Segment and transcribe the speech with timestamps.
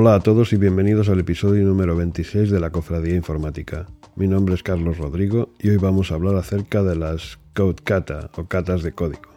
[0.00, 3.88] Hola a todos y bienvenidos al episodio número 26 de la Cofradía Informática.
[4.14, 8.30] Mi nombre es Carlos Rodrigo y hoy vamos a hablar acerca de las Code Kata
[8.36, 9.28] o catas de código.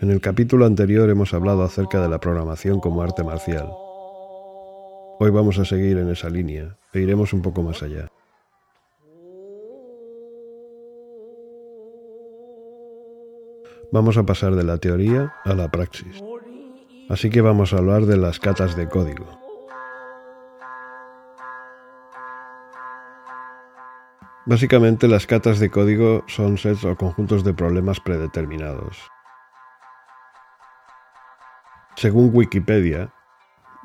[0.00, 3.68] En el capítulo anterior hemos hablado acerca de la programación como arte marcial.
[5.18, 8.08] Hoy vamos a seguir en esa línea e iremos un poco más allá.
[13.90, 16.22] Vamos a pasar de la teoría a la praxis.
[17.08, 19.45] Así que vamos a hablar de las catas de código.
[24.46, 28.96] Básicamente las catas de código son sets o conjuntos de problemas predeterminados.
[31.96, 33.12] Según Wikipedia,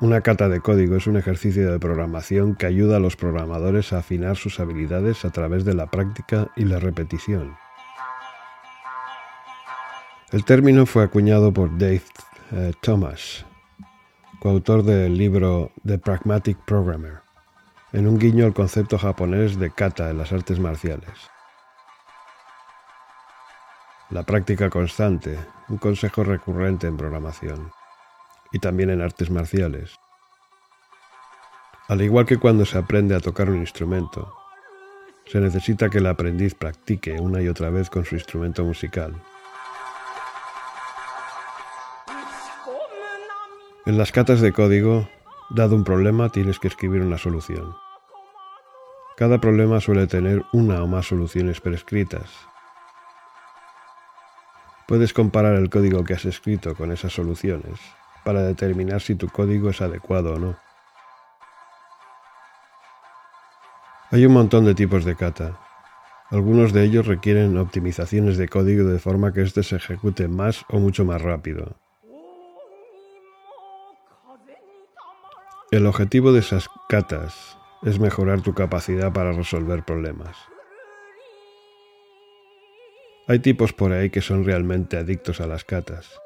[0.00, 3.98] una cata de código es un ejercicio de programación que ayuda a los programadores a
[3.98, 7.56] afinar sus habilidades a través de la práctica y la repetición.
[10.30, 12.02] El término fue acuñado por Dave
[12.52, 13.44] eh, Thomas,
[14.38, 17.21] coautor del libro The Pragmatic Programmer
[17.92, 21.30] en un guiño al concepto japonés de kata en las artes marciales.
[24.10, 27.70] La práctica constante, un consejo recurrente en programación
[28.50, 29.96] y también en artes marciales.
[31.88, 34.32] Al igual que cuando se aprende a tocar un instrumento,
[35.26, 39.14] se necesita que el aprendiz practique una y otra vez con su instrumento musical.
[43.84, 45.08] En las catas de código,
[45.50, 47.74] dado un problema, tienes que escribir una solución.
[49.16, 52.30] Cada problema suele tener una o más soluciones prescritas.
[54.88, 57.78] Puedes comparar el código que has escrito con esas soluciones
[58.24, 60.56] para determinar si tu código es adecuado o no.
[64.10, 65.58] Hay un montón de tipos de kata.
[66.30, 70.78] Algunos de ellos requieren optimizaciones de código de forma que éste se ejecute más o
[70.78, 71.76] mucho más rápido.
[75.70, 80.36] El objetivo de esas katas es mejorar tu capacidad para resolver problemas.
[83.28, 86.20] Hay tipos por ahí que son realmente adictos a las catas.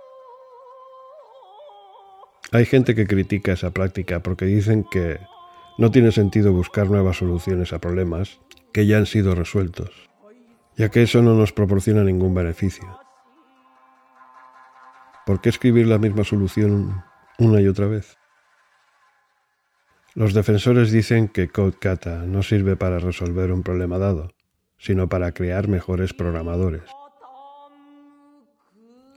[2.52, 5.18] Hay gente que critica esa práctica porque dicen que
[5.78, 8.40] no tiene sentido buscar nuevas soluciones a problemas
[8.72, 9.90] que ya han sido resueltos,
[10.76, 12.98] ya que eso no nos proporciona ningún beneficio.
[15.26, 17.02] ¿Por qué escribir la misma solución
[17.38, 18.16] una y otra vez?
[20.16, 24.30] Los defensores dicen que Code Kata no sirve para resolver un problema dado,
[24.78, 26.84] sino para crear mejores programadores.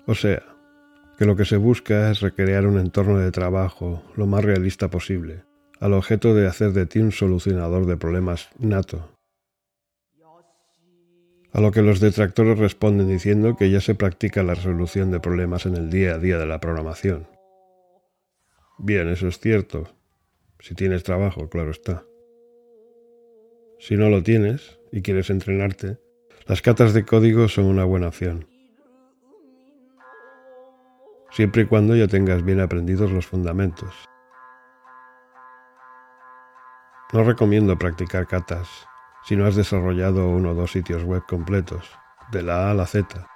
[0.06, 0.44] O sea,
[1.18, 5.46] que lo que se busca es recrear un entorno de trabajo lo más realista posible,
[5.80, 9.10] al objeto de hacer de ti un solucionador de problemas nato.
[11.54, 15.66] A lo que los detractores responden diciendo que ya se practica la resolución de problemas
[15.66, 17.26] en el día a día de la programación.
[18.78, 19.88] Bien, eso es cierto,
[20.60, 22.06] si tienes trabajo, claro está.
[23.80, 25.98] Si no lo tienes y quieres entrenarte,
[26.46, 28.46] las catas de código son una buena opción.
[31.32, 33.94] Siempre y cuando ya tengas bien aprendidos los fundamentos.
[37.14, 38.68] No recomiendo practicar catas
[39.26, 41.90] si no has desarrollado uno o dos sitios web completos,
[42.32, 43.28] de la A a la Z.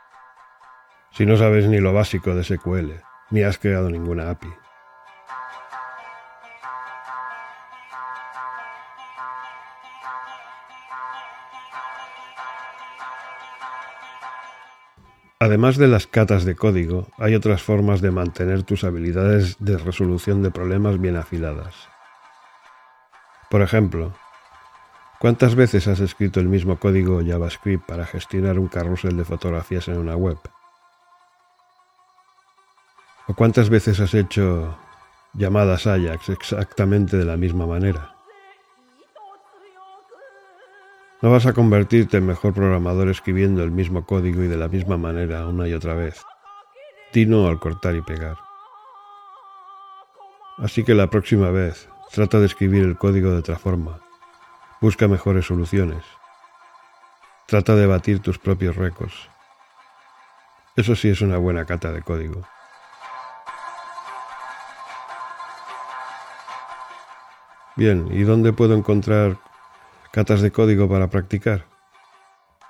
[1.12, 2.94] Si no sabes ni lo básico de SQL,
[3.30, 4.50] ni has creado ninguna API.
[15.44, 20.42] Además de las catas de código, hay otras formas de mantener tus habilidades de resolución
[20.42, 21.76] de problemas bien afiladas.
[23.50, 24.14] Por ejemplo,
[25.20, 29.98] ¿cuántas veces has escrito el mismo código JavaScript para gestionar un carrusel de fotografías en
[29.98, 30.38] una web?
[33.28, 34.78] ¿O cuántas veces has hecho
[35.34, 38.13] llamadas Ajax exactamente de la misma manera?
[41.24, 44.98] No vas a convertirte en mejor programador escribiendo el mismo código y de la misma
[44.98, 46.22] manera una y otra vez.
[47.14, 48.36] Tino al cortar y pegar.
[50.58, 54.02] Así que la próxima vez trata de escribir el código de otra forma.
[54.82, 56.04] Busca mejores soluciones.
[57.48, 59.16] Trata de batir tus propios récords.
[60.76, 62.42] Eso sí es una buena cata de código.
[67.78, 69.38] Bien, ¿y dónde puedo encontrar
[70.14, 71.66] catas de código para practicar.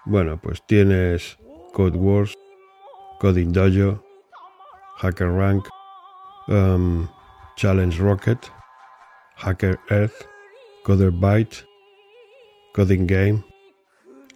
[0.06, 1.38] Bueno, pues tienes
[1.74, 2.34] Code Wars,
[3.20, 4.02] Coding Dojo,
[4.98, 5.68] Hacker Rank,
[6.48, 7.08] um,
[7.58, 8.40] Challenge Rocket,
[9.36, 10.26] Hacker Earth,
[10.86, 11.66] Coder Byte,
[12.74, 13.44] Coding Game,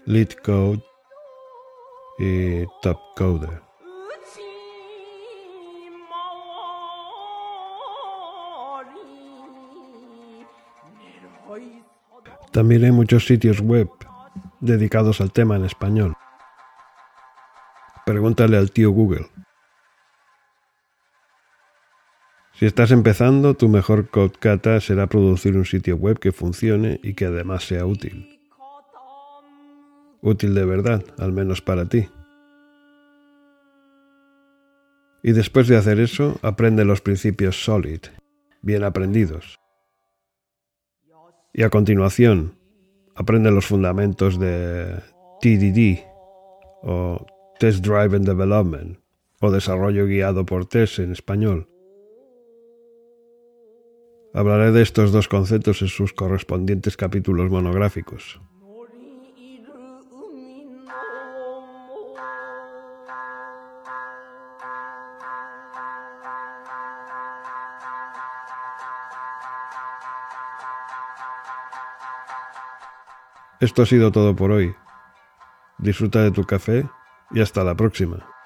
[0.06, 0.84] Lead Code
[2.20, 3.68] y Top Coder.
[12.58, 13.88] También hay muchos sitios web
[14.62, 16.16] dedicados al tema en español.
[18.04, 19.28] Pregúntale al tío Google.
[22.54, 27.26] Si estás empezando, tu mejor codecata será producir un sitio web que funcione y que
[27.28, 28.40] además sea útil.
[30.24, 32.10] Útil de verdad, al menos para ti.
[35.22, 38.02] Y después de hacer eso, aprende los principios SOLID,
[38.64, 39.60] bien aprendidos.
[41.58, 42.54] Y a continuación,
[43.16, 45.02] aprende los fundamentos de
[45.42, 46.06] TDD
[46.84, 47.26] o
[47.58, 49.00] Test Driven Development
[49.42, 51.68] o desarrollo guiado por test en español.
[54.36, 58.40] Hablaré de estos dos conceptos en sus correspondientes capítulos monográficos.
[73.60, 74.76] Esto ha sido todo por hoy.
[75.80, 76.88] Disfruta de tu café
[77.32, 78.37] y hasta la próxima.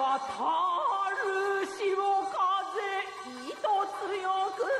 [0.00, 0.32] はた
[1.12, 1.92] る潮
[2.32, 2.40] 風
[3.44, 4.79] 一つよく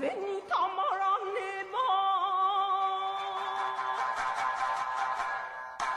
[0.00, 0.16] 風に
[0.48, 0.64] たま
[0.96, 1.36] らね
[1.70, 1.76] ば。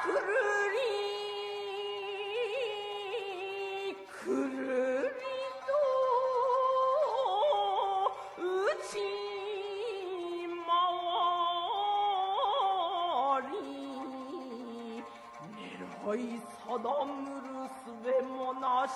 [0.04, 0.28] くる
[0.74, 0.76] り
[4.12, 5.24] くるり
[5.64, 5.72] と
[8.44, 8.46] 打
[8.84, 8.92] ち
[10.68, 10.68] 回
[13.52, 13.56] り
[15.56, 16.22] 狙い
[16.68, 18.92] 定むるすべもなし。